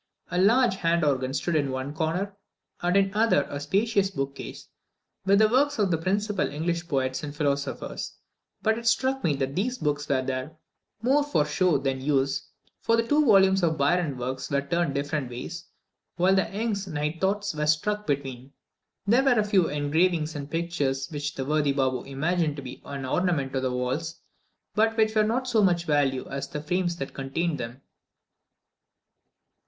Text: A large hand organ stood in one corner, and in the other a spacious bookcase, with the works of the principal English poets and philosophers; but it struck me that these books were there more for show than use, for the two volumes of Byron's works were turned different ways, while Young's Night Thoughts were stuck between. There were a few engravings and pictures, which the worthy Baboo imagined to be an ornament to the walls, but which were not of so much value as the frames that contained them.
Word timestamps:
A 0.31 0.39
large 0.41 0.77
hand 0.77 1.05
organ 1.05 1.31
stood 1.31 1.55
in 1.55 1.69
one 1.69 1.93
corner, 1.93 2.35
and 2.81 2.97
in 2.97 3.11
the 3.11 3.17
other 3.19 3.43
a 3.51 3.59
spacious 3.59 4.09
bookcase, 4.09 4.67
with 5.27 5.37
the 5.37 5.47
works 5.47 5.77
of 5.77 5.91
the 5.91 5.97
principal 5.99 6.49
English 6.49 6.87
poets 6.87 7.21
and 7.21 7.35
philosophers; 7.35 8.13
but 8.63 8.79
it 8.79 8.87
struck 8.87 9.23
me 9.23 9.35
that 9.35 9.53
these 9.53 9.77
books 9.77 10.09
were 10.09 10.23
there 10.23 10.57
more 11.03 11.23
for 11.23 11.45
show 11.45 11.77
than 11.77 12.01
use, 12.01 12.49
for 12.79 12.97
the 12.97 13.07
two 13.07 13.23
volumes 13.23 13.61
of 13.61 13.77
Byron's 13.77 14.17
works 14.17 14.49
were 14.49 14.63
turned 14.63 14.95
different 14.95 15.29
ways, 15.29 15.65
while 16.15 16.35
Young's 16.35 16.87
Night 16.87 17.21
Thoughts 17.21 17.53
were 17.53 17.67
stuck 17.67 18.07
between. 18.07 18.53
There 19.05 19.21
were 19.23 19.39
a 19.39 19.43
few 19.43 19.67
engravings 19.69 20.35
and 20.35 20.49
pictures, 20.49 21.11
which 21.11 21.35
the 21.35 21.45
worthy 21.45 21.73
Baboo 21.73 22.05
imagined 22.05 22.55
to 22.55 22.63
be 22.63 22.81
an 22.85 23.05
ornament 23.05 23.53
to 23.53 23.61
the 23.61 23.69
walls, 23.71 24.19
but 24.73 24.97
which 24.97 25.13
were 25.13 25.21
not 25.21 25.43
of 25.43 25.47
so 25.49 25.61
much 25.61 25.85
value 25.85 26.27
as 26.27 26.47
the 26.47 26.59
frames 26.63 26.95
that 26.95 27.13
contained 27.13 27.59
them. 27.59 27.83